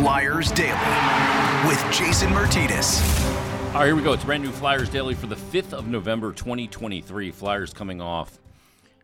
[0.00, 0.72] Flyers Daily
[1.68, 3.02] with Jason Myrtetus.
[3.74, 4.14] All right, here we go.
[4.14, 7.30] It's brand new Flyers Daily for the 5th of November, 2023.
[7.30, 8.38] Flyers coming off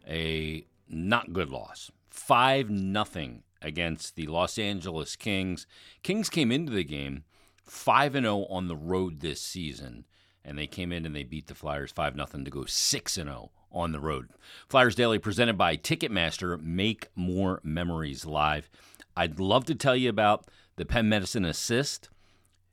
[0.09, 1.91] a not good loss.
[2.09, 5.67] 5 nothing against the Los Angeles Kings.
[6.03, 7.25] Kings came into the game
[7.65, 10.07] 5 0 on the road this season,
[10.43, 13.51] and they came in and they beat the Flyers 5 0 to go 6 0
[13.71, 14.31] on the road.
[14.71, 16.59] Flyers Daily presented by Ticketmaster.
[16.59, 18.71] Make more memories live.
[19.15, 22.09] I'd love to tell you about the Penn Medicine Assist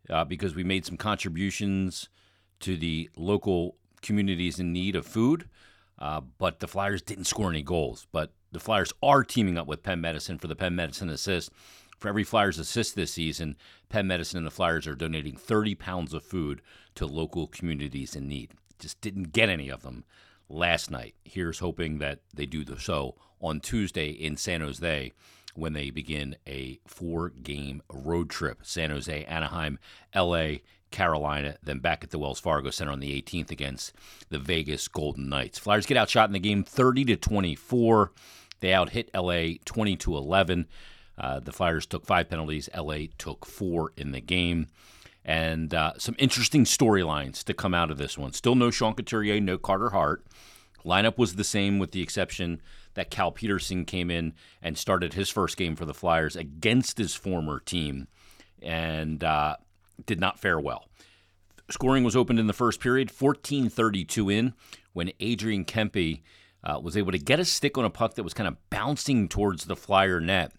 [0.10, 2.10] uh, because we made some contributions
[2.60, 5.50] to the local communities in need of food,
[6.00, 8.08] uh, but the Flyers didn't score any goals.
[8.12, 11.52] But the Flyers are teaming up with Penn Medicine for the Penn Medicine Assist.
[12.00, 13.56] For every Flyers assist this season,
[13.88, 16.62] Penn Medicine and the Flyers are donating 30 pounds of food
[16.96, 18.52] to local communities in need.
[18.78, 20.04] Just didn't get any of them
[20.50, 21.16] last night.
[21.24, 25.14] Here's hoping that they do the so on Tuesday in San Jose
[25.56, 29.80] when they begin a four game road trip San Jose, Anaheim,
[30.16, 30.56] LA,
[30.92, 33.94] Carolina, then back at the Wells Fargo Center on the 18th against
[34.30, 35.58] the Vegas Golden Knights.
[35.58, 38.12] Flyers get outshot in the game 30 to 24.
[38.60, 40.68] They outhit LA 20 to 11.
[41.18, 42.70] Uh, the Flyers took five penalties.
[42.78, 44.68] LA took four in the game.
[45.26, 48.34] And uh, some interesting storylines to come out of this one.
[48.34, 50.26] Still no Sean Couturier, no Carter Hart.
[50.86, 52.62] Lineup was the same with the exception
[52.94, 57.16] that Cal Petersen came in and started his first game for the Flyers against his
[57.16, 58.08] former team
[58.62, 59.58] and uh,
[60.06, 60.88] did not fare well.
[61.70, 64.54] Scoring was opened in the first period, 14:32 in,
[64.92, 66.22] when Adrian Kempe
[66.64, 69.28] uh, was able to get a stick on a puck that was kind of bouncing
[69.28, 70.52] towards the Flyer net,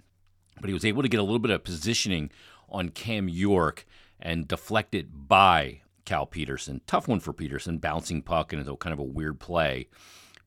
[0.61, 2.31] but he was able to get a little bit of positioning
[2.69, 3.87] on Cam York
[4.19, 6.81] and deflect it by Cal Petersen.
[6.87, 9.89] Tough one for Petersen, bouncing puck and it's kind of a weird play.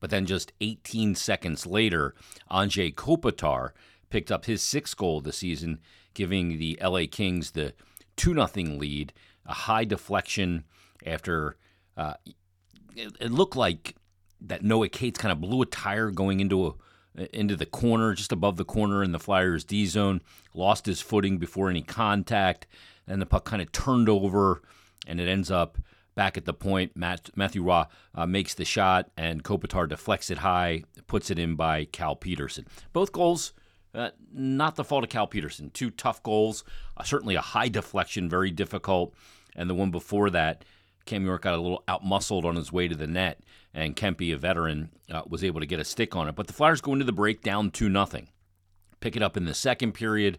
[0.00, 2.14] But then just 18 seconds later,
[2.50, 3.70] Anze Kopitar
[4.10, 5.80] picked up his sixth goal of the season,
[6.14, 7.74] giving the LA Kings the
[8.16, 9.12] 2 0 lead.
[9.46, 10.64] A high deflection
[11.06, 11.56] after
[11.96, 12.14] uh,
[12.94, 13.96] it, it, looked like
[14.42, 16.74] that Noah Cates kind of blew a tire going into a
[17.32, 20.20] into the corner, just above the corner in the Flyers D zone,
[20.54, 22.66] lost his footing before any contact,
[23.06, 24.62] and the puck kind of turned over,
[25.08, 25.78] and it ends up
[26.14, 26.96] back at the point.
[26.96, 31.54] Matt, Matthew Roy uh, makes the shot, and Kopitar deflects it high, puts it in
[31.54, 32.66] by Cal Petersen.
[32.92, 33.52] Both goals,
[33.94, 35.70] uh, not the fault of Cal Petersen.
[35.70, 36.64] Two tough goals,
[36.96, 39.14] uh, certainly a high deflection, very difficult.
[39.56, 40.64] And the one before that,
[41.06, 43.40] Cam York got a little outmuscled on his way to the net,
[43.72, 46.34] and Kempe, a veteran, uh, was able to get a stick on it.
[46.34, 48.28] But the Flyers go into the break down 2 nothing.
[49.00, 50.38] Pick it up in the second period.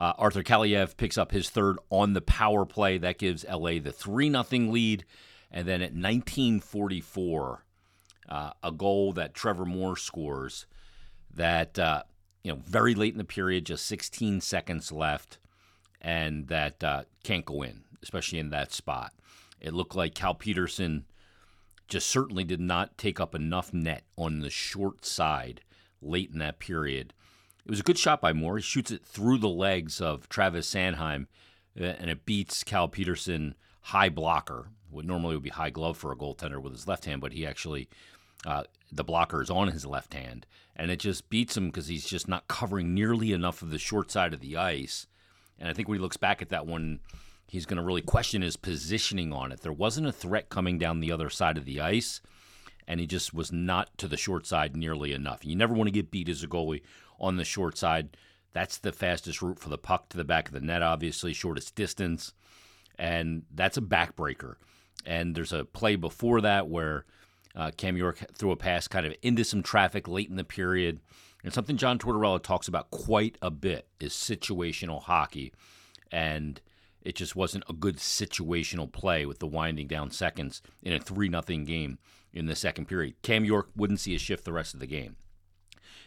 [0.00, 2.96] Uh, Arthur Kaliyev picks up his third on the power play.
[2.96, 5.04] That gives LA the 3 0 lead.
[5.50, 7.64] And then at 1944,
[8.28, 10.66] uh, a goal that Trevor Moore scores
[11.34, 12.04] that, uh,
[12.42, 15.38] you know, very late in the period, just 16 seconds left,
[16.00, 19.12] and that uh, can't go in, especially in that spot.
[19.60, 21.04] It looked like Cal Petersen
[21.88, 25.60] just certainly did not take up enough net on the short side
[26.00, 27.12] late in that period
[27.64, 28.56] it was a good shot by Moore.
[28.56, 31.26] He shoots it through the legs of Travis Sanheim,
[31.80, 34.68] uh, and it beats Cal Petersen high blocker.
[34.90, 37.46] What normally would be high glove for a goaltender with his left hand, but he
[37.46, 37.88] actually
[38.46, 42.06] uh, the blocker is on his left hand, and it just beats him because he's
[42.06, 45.06] just not covering nearly enough of the short side of the ice.
[45.58, 47.00] And I think when he looks back at that one,
[47.46, 49.60] he's going to really question his positioning on it.
[49.60, 52.20] There wasn't a threat coming down the other side of the ice,
[52.88, 55.44] and he just was not to the short side nearly enough.
[55.44, 56.82] You never want to get beat as a goalie
[57.20, 58.16] on the short side.
[58.52, 61.74] That's the fastest route for the puck to the back of the net, obviously, shortest
[61.74, 62.32] distance.
[62.98, 64.54] And that's a backbreaker.
[65.06, 67.04] And there's a play before that where
[67.54, 71.00] uh, Cam York threw a pass kind of into some traffic late in the period.
[71.42, 75.52] And something John Tortorella talks about quite a bit is situational hockey.
[76.12, 76.60] And
[77.02, 81.30] it just wasn't a good situational play with the winding down seconds in a 3
[81.30, 81.98] 0 game
[82.32, 83.14] in the second period.
[83.22, 85.16] Cam York wouldn't see a shift the rest of the game.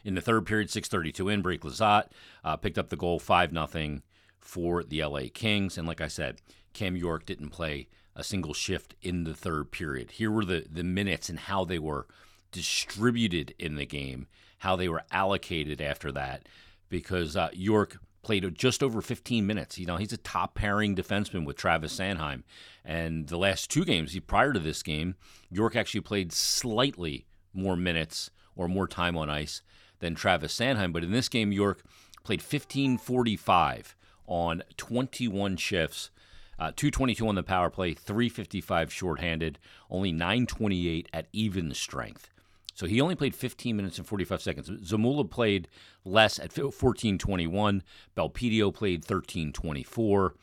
[0.04, 2.10] In the third period, 6:32 in, Blake Lizotte
[2.44, 4.04] uh, picked up the goal, five nothing
[4.40, 5.78] for the LA Kings.
[5.78, 6.42] And like I said,
[6.74, 10.12] Cam York didn't play a single shift in the third period.
[10.12, 12.08] Here were the the minutes and how they were
[12.52, 14.28] distributed in the game,
[14.60, 16.48] how they were allocated after that,
[16.90, 19.78] because uh, York played just over 15 minutes.
[19.78, 22.44] You know, he's a top pairing defenseman with Travis Sanheim.
[22.84, 25.16] And the last two games, prior to this game,
[25.52, 29.62] York actually played slightly more minutes or more time on ice
[30.04, 30.92] than Travis Sanheim.
[30.92, 31.82] But in this game, York
[32.24, 33.96] played 1545
[34.28, 36.12] on 21 shifts.
[36.60, 39.58] Uh, 222 on the power play, 355 shorthanded,
[39.90, 42.30] only 928 at even strength.
[42.76, 44.70] So he only played 15 minutes and 45 seconds.
[44.70, 45.68] Zamula played
[46.06, 47.82] less at 14:21.
[48.16, 50.36] Belpedio played 13:24.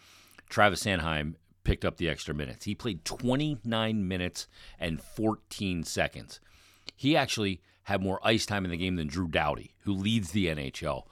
[0.49, 1.35] Travis Sanheim
[1.65, 2.65] picked up the extra minutes.
[2.65, 4.49] He played 29 minutes
[4.79, 6.41] and 14 seconds.
[6.97, 10.47] He actually had more ice time in the game than Drew Doughty, who leads the
[10.47, 11.05] NHL.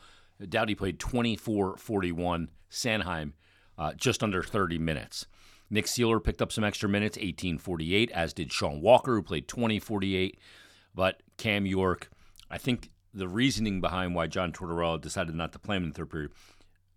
[0.49, 2.49] Doughty played 24 41.
[2.71, 3.33] Sanheim
[3.79, 5.27] uh, just under 30 minutes.
[5.71, 10.39] Nick Seeler picked up some extra minutes, 1848, as did Sean Walker, who played 2048.
[10.95, 12.11] But Cam York,
[12.51, 15.95] I think the reasoning behind why John Tortorella decided not to play him in the
[15.95, 16.33] third period,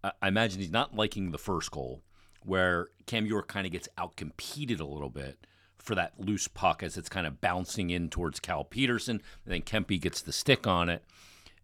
[0.03, 2.03] I, I imagine he's not liking the first goal,
[2.43, 5.45] where Cam York kind of gets outcompeted a little bit
[5.81, 9.21] for that loose puck as it's kind of bouncing in towards Cal Petersen.
[9.45, 11.03] And then Kempe gets the stick on it.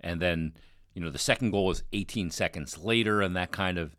[0.02, 0.54] And then,
[0.94, 3.96] you know, the second goal is 18 seconds later, and that kind of,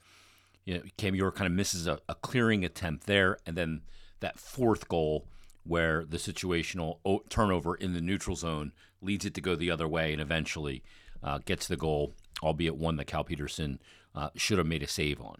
[0.64, 3.38] you know, Cam York kind of misses a, a clearing attempt there.
[3.46, 3.82] And then
[4.20, 5.26] that fourth goal,
[5.64, 6.98] where the situational
[7.28, 8.72] turnover in the neutral zone
[9.02, 10.82] leads it to go the other way and eventually
[11.22, 13.78] uh, gets the goal, albeit one that Cal Petersen
[14.14, 15.38] uh, should have made a save on.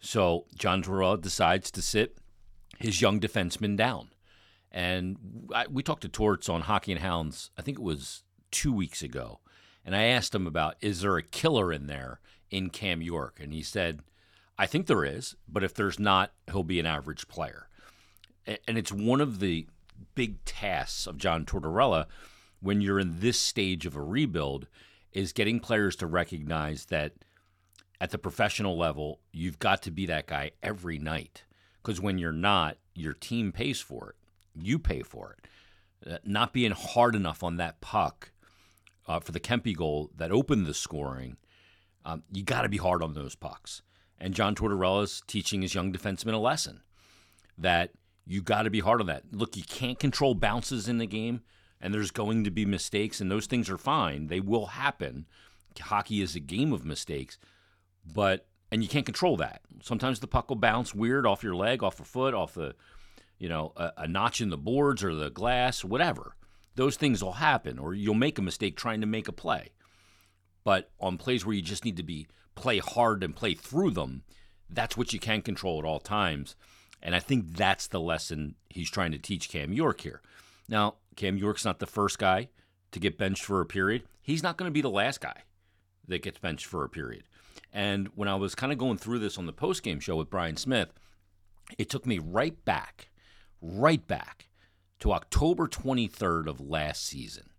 [0.00, 2.18] So John Tortorella decides to sit
[2.78, 4.10] his young defenseman down.
[4.70, 5.16] And
[5.54, 9.02] I, we talked to Torts on Hockey and Hounds, I think it was two weeks
[9.02, 9.40] ago.
[9.84, 12.20] And I asked him about, is there a killer in there
[12.50, 13.38] in Cam York?
[13.42, 14.00] And he said,
[14.58, 17.68] I think there is, but if there's not, he'll be an average player.
[18.46, 19.66] And it's one of the
[20.14, 22.06] big tasks of John Tortorella
[22.60, 24.66] when you're in this stage of a rebuild
[25.12, 27.12] is getting players to recognize that
[28.00, 31.44] at the professional level, you've got to be that guy every night.
[31.82, 34.16] Because when you're not, your team pays for it
[34.54, 36.10] you pay for it.
[36.10, 38.30] Uh, not being hard enough on that puck
[39.06, 41.36] uh, for the Kempe goal that opened the scoring,
[42.04, 43.82] um, you got to be hard on those pucks.
[44.18, 46.82] And John Tortorella is teaching his young defenseman a lesson
[47.56, 47.90] that
[48.26, 49.24] you got to be hard on that.
[49.32, 51.42] Look, you can't control bounces in the game,
[51.80, 54.26] and there's going to be mistakes, and those things are fine.
[54.26, 55.26] They will happen.
[55.80, 57.38] Hockey is a game of mistakes,
[58.04, 59.62] but and you can't control that.
[59.82, 62.74] Sometimes the puck will bounce weird off your leg, off your foot, off the
[63.38, 66.34] you know, a, a notch in the boards or the glass, whatever.
[66.74, 69.70] Those things will happen, or you'll make a mistake trying to make a play.
[70.64, 74.22] But on plays where you just need to be play hard and play through them,
[74.68, 76.56] that's what you can control at all times.
[77.02, 80.20] And I think that's the lesson he's trying to teach Cam York here.
[80.68, 82.48] Now, Cam York's not the first guy
[82.92, 84.02] to get benched for a period.
[84.20, 85.42] He's not going to be the last guy
[86.06, 87.24] that gets benched for a period.
[87.72, 90.56] And when I was kind of going through this on the post-game show with Brian
[90.56, 90.88] Smith,
[91.76, 93.08] it took me right back
[93.60, 94.48] right back
[95.00, 97.50] to October 23rd of last season.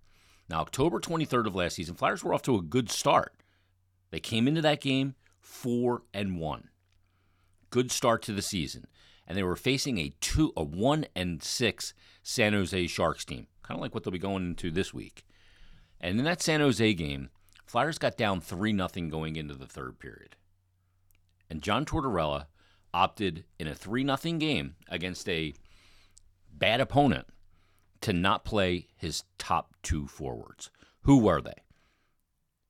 [0.49, 3.33] Now, October 23rd of last season, Flyers were off to a good start.
[4.11, 6.69] They came into that game 4 and 1.
[7.69, 8.87] Good start to the season.
[9.27, 11.93] And they were facing a 2 a 1 and 6
[12.23, 15.23] San Jose Sharks team, kind of like what they'll be going into this week.
[16.01, 17.29] And in that San Jose game,
[17.65, 20.35] Flyers got down 3 0 going into the third period.
[21.49, 22.45] And John Tortorella
[22.91, 25.53] opted in a 3 0 game against a
[26.53, 27.27] bad opponent
[28.01, 30.69] to not play his top two forwards.
[31.03, 31.63] Who were they?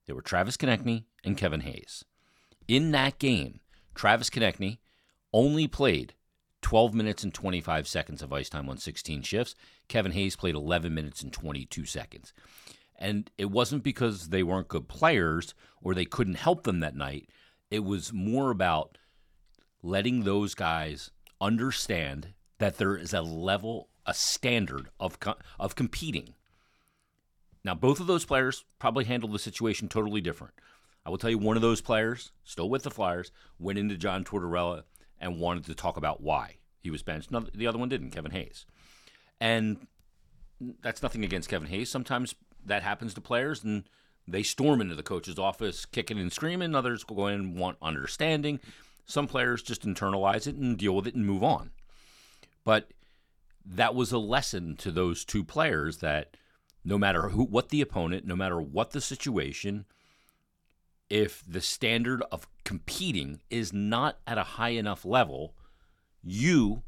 [0.06, 2.04] They were Travis Konecny and Kevin Hayes.
[2.68, 3.60] In that game,
[3.94, 4.80] Travis Konecny
[5.34, 6.14] only played
[6.62, 9.56] 12 minutes and 25 seconds of ice time on 16 shifts.
[9.88, 12.34] Kevin Hayes played 11 minutes and 22 seconds.
[12.98, 17.30] And it wasn't because they weren't good players or they couldn't help them that night.
[17.72, 18.98] It was more about
[19.82, 25.18] letting those guys understand that there is a level, a standard of
[25.60, 26.36] of competing.
[27.64, 30.54] Now, both of those players probably handled the situation totally different.
[31.06, 34.24] I will tell you, one of those players, still with the Flyers, went into John
[34.24, 34.84] Tortorella
[35.20, 37.32] and wanted to talk about why he was benched.
[37.32, 38.66] No, the other one didn't, Kevin Hayes.
[39.40, 39.88] And
[40.82, 41.90] that's nothing against Kevin Hayes.
[41.90, 42.36] Sometimes
[42.66, 43.86] that happens to players, and
[44.28, 46.76] they storm into the coach's office kicking and screaming.
[46.76, 48.60] Others go in and want understanding.
[49.06, 51.72] Some players just internalize it and deal with it and move on.
[52.70, 52.92] But
[53.66, 56.38] that was a lesson to those two players that
[56.86, 59.86] no matter who what the opponent, no matter what the situation,
[61.10, 65.56] if the standard of competing is not at a high enough level,
[66.22, 66.84] you,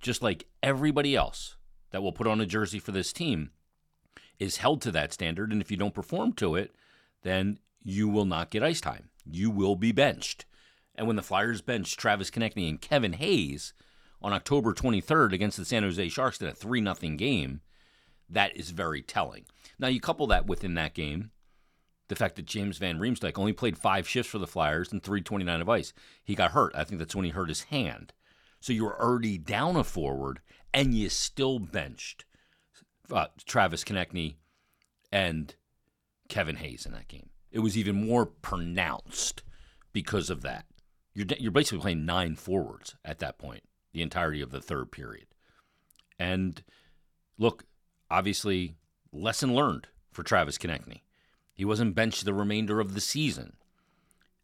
[0.00, 1.56] just like everybody else
[1.90, 3.50] that will put on a jersey for this team,
[4.38, 5.52] is held to that standard.
[5.52, 6.74] And if you don't perform to it,
[7.24, 9.10] then you will not get ice time.
[9.26, 10.46] You will be benched.
[10.94, 13.74] And when the Flyers benched Travis Konecny and Kevin Hayes,
[14.22, 17.60] on October 23rd against the San Jose Sharks in a 3 0 game,
[18.28, 19.44] that is very telling.
[19.78, 21.30] Now, you couple that within that game,
[22.08, 25.60] the fact that James Van Riemsdyk only played five shifts for the Flyers and 329
[25.60, 25.92] of ice.
[26.22, 26.72] He got hurt.
[26.74, 28.12] I think that's when he hurt his hand.
[28.60, 30.40] So you were already down a forward,
[30.72, 32.24] and you still benched
[33.10, 34.36] uh, Travis Konecny
[35.12, 35.54] and
[36.28, 37.30] Kevin Hayes in that game.
[37.50, 39.42] It was even more pronounced
[39.92, 40.66] because of that.
[41.14, 43.62] You're, you're basically playing nine forwards at that point,
[43.96, 45.24] the entirety of the third period.
[46.18, 46.62] And
[47.38, 47.64] look,
[48.10, 48.76] obviously,
[49.10, 51.00] lesson learned for Travis Konecny.
[51.54, 53.54] He wasn't benched the remainder of the season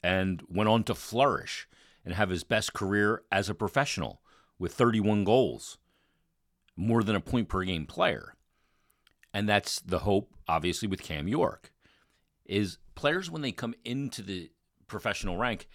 [0.02, 1.68] and went on to flourish
[2.02, 4.22] and have his best career as a professional
[4.58, 5.76] with 31 goals,
[6.74, 8.34] more than a point per game player.
[9.34, 11.74] And that's the hope, obviously, with Cam York,
[12.46, 14.50] is players when they come into the
[14.86, 15.68] professional rank,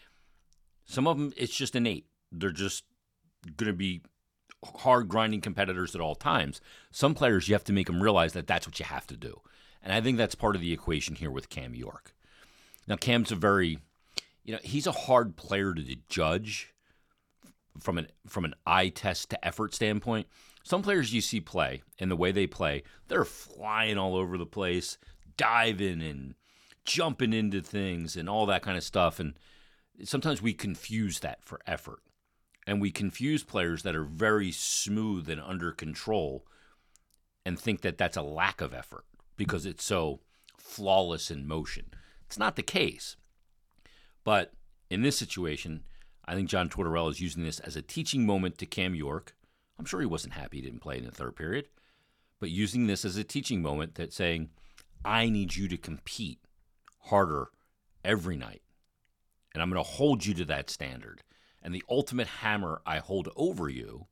[0.83, 2.07] some of them it's just innate.
[2.31, 2.83] They're just
[3.55, 4.01] going to be
[4.63, 6.61] hard grinding competitors at all times.
[6.91, 9.41] Some players you have to make them realize that that's what you have to do.
[9.83, 12.13] And I think that's part of the equation here with Cam York.
[12.87, 13.79] Now Cam's a very
[14.47, 16.73] you know, he's a hard player to judge
[17.79, 20.27] from an from an eye test to effort standpoint.
[20.63, 24.45] Some players you see play and the way they play, they're flying all over the
[24.45, 24.97] place,
[25.35, 26.35] diving and
[26.85, 29.19] jumping into things and all that kind of stuff.
[29.19, 29.33] And
[30.03, 31.99] sometimes we confuse that for effort.
[32.67, 36.45] And we confuse players that are very smooth and under control
[37.45, 39.05] and think that that's a lack of effort
[39.37, 40.19] because it's so
[40.57, 41.85] flawless in motion.
[42.25, 43.15] It's not the case.
[44.25, 44.51] But
[44.89, 45.83] in this situation,
[46.25, 49.33] I think John Tortorella is using this as a teaching moment to Cam York.
[49.79, 51.69] I'm sure he wasn't happy he didn't play in the third period,
[52.41, 54.49] but using this as a teaching moment that saying,
[55.05, 56.39] I need you to compete
[57.03, 57.47] harder
[58.03, 58.61] every night.
[59.53, 61.23] And I'm going to hold you to that standard.
[61.61, 64.07] And the ultimate hammer I hold over you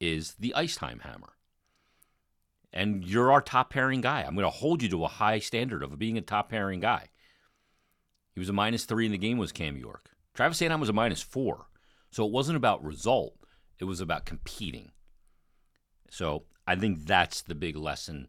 [0.00, 1.34] is the ice time hammer.
[2.72, 4.22] And you're our top pairing guy.
[4.22, 7.08] I'm going to hold you to a high standard of being a top pairing guy.
[8.32, 10.10] He was a minus three in the game, was Cam York.
[10.34, 11.66] Travis Sanheim was a minus four.
[12.10, 13.36] So it wasn't about result,
[13.78, 14.92] it was about competing.
[16.10, 18.28] So I think that's the big lesson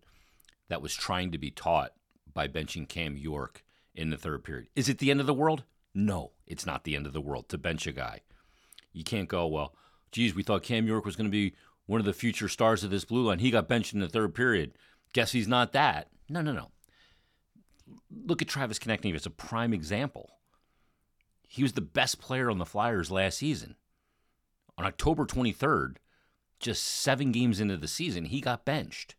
[0.69, 1.91] that was trying to be taught
[2.33, 4.67] by benching Cam York in the third period.
[4.75, 5.63] Is it the end of the world?
[5.93, 8.21] No, it's not the end of the world to bench a guy.
[8.95, 9.75] You can't go, well,
[10.11, 11.53] geez, we thought Cam York was going to be
[11.85, 13.39] one of the future stars of this blue line.
[13.39, 14.71] He got benched in the third period.
[15.13, 16.07] Guess he's not that.
[16.29, 16.71] No, no, no
[18.25, 20.37] look at Travis Konecny as a prime example.
[21.47, 23.75] He was the best player on the Flyers last season.
[24.77, 25.97] On October 23rd,
[26.59, 29.15] just seven games into the season, he got benched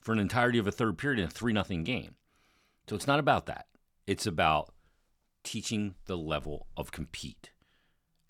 [0.00, 2.16] for an entirety of a third period in a 3 0 game.
[2.88, 3.66] So it's not about that.
[4.06, 4.74] It's about
[5.44, 7.51] teaching the level of compete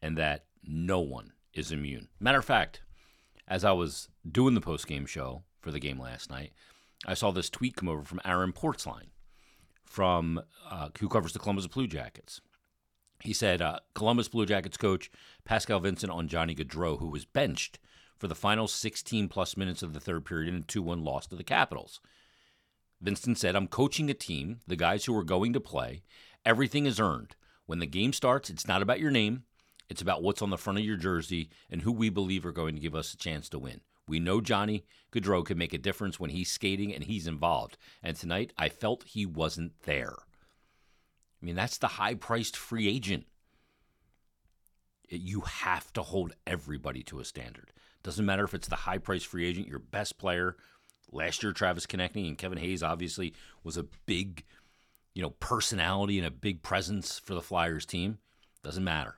[0.02, 2.08] and that no one is immune.
[2.20, 2.82] Matter of fact,
[3.48, 6.52] as I was doing the post game show for the game last night,
[7.06, 9.10] I saw this tweet come over from Aaron Portzline,
[9.84, 12.40] from uh, who covers the Columbus Blue Jackets.
[13.20, 15.10] He said uh, Columbus Blue Jackets coach
[15.44, 17.78] Pascal Vincent on Johnny Gaudreau, who was benched
[18.18, 21.26] for the final 16 plus minutes of the third period in a 2 1 loss
[21.28, 22.00] to the Capitals.
[23.00, 26.02] Vincent said, I'm coaching a team, the guys who are going to play.
[26.46, 27.34] Everything is earned.
[27.66, 29.42] When the game starts, it's not about your name,
[29.92, 32.74] it's about what's on the front of your jersey and who we believe are going
[32.74, 33.82] to give us a chance to win.
[34.08, 37.76] We know Johnny Gaudreau can make a difference when he's skating and he's involved.
[38.02, 40.14] And tonight, I felt he wasn't there.
[40.14, 43.26] I mean, that's the high priced free agent.
[45.10, 47.70] You have to hold everybody to a standard.
[48.02, 50.56] Doesn't matter if it's the high priced free agent, your best player.
[51.12, 54.44] Last year, Travis Konecny and Kevin Hayes obviously was a big,
[55.12, 58.16] you know, personality and a big presence for the Flyers team.
[58.64, 59.16] Doesn't matter.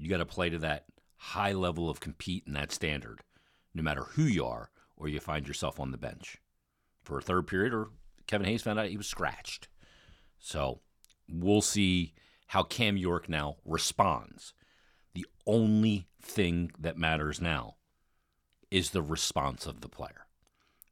[0.00, 3.22] You got to play to that high level of compete and that standard
[3.74, 6.38] no matter who you are, or you find yourself on the bench
[7.02, 7.90] for a third period, or
[8.26, 9.68] Kevin Hayes found out he was scratched.
[10.38, 10.80] So
[11.28, 12.14] we'll see
[12.48, 14.54] how Cam York now responds.
[15.14, 17.76] The only thing that matters now
[18.70, 20.26] is the response of the player.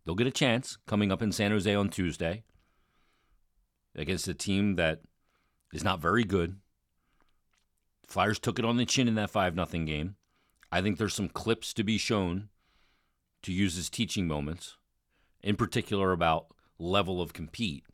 [0.05, 2.45] They'll get a chance coming up in San Jose on Tuesday
[3.95, 5.01] against a team that
[5.73, 6.57] is not very good.
[8.09, 10.17] Flyers took it on the chin in that 5 0 game.
[10.73, 12.49] I think there's some clips to be shown
[13.43, 14.77] to use as teaching moments,
[15.43, 16.47] in particular about
[16.79, 17.85] level of compete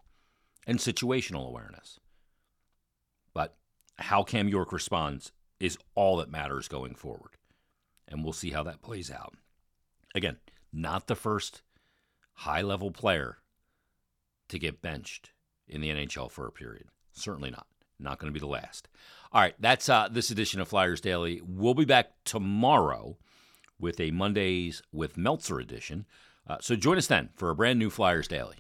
[0.67, 1.99] and situational awareness.
[3.33, 3.57] But
[3.99, 7.37] how Cam York responds is all that matters going forward.
[8.07, 9.35] And we'll see how that plays out.
[10.15, 10.37] Again,
[10.73, 11.63] not the first
[12.35, 13.39] high level player
[14.49, 15.33] to get benched
[15.67, 16.87] in the NHL for a period.
[17.13, 17.67] Certainly not.
[17.99, 18.89] Not going to be the last.
[19.33, 21.41] All right, that's uh, this edition of Flyers Daily.
[21.45, 23.17] We'll be back tomorrow
[23.79, 26.07] with a Mondays with Meltzer edition.
[26.47, 28.53] Uh, so join us then for a brand new Flyers Daily.